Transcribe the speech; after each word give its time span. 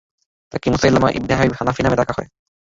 তাকে 0.53 0.67
Musaylimah 0.73 1.09
ibn 1.17 1.33
Habib 1.37 1.53
Hanafi 1.59 1.81
নামে 1.83 1.97
ডাকা 1.97 2.13
হয়। 2.17 2.29